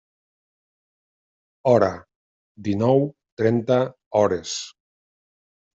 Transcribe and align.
Hora: 1.73 1.91
dinou 2.69 3.07
trenta 3.45 3.79
hores. 4.21 4.61